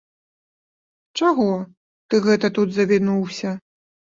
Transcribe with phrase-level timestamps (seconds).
[1.19, 1.45] Чаго
[2.09, 3.57] ты гэта тут завінуўся?